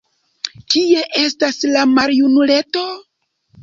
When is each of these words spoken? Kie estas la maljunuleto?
Kie 0.75 1.03
estas 1.25 1.63
la 1.77 1.87
maljunuleto? 1.95 2.87